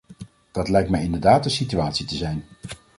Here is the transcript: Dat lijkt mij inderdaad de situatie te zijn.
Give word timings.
Dat 0.51 0.69
lijkt 0.69 0.89
mij 0.89 1.03
inderdaad 1.03 1.43
de 1.43 1.49
situatie 1.49 2.05
te 2.05 2.15
zijn. 2.15 2.43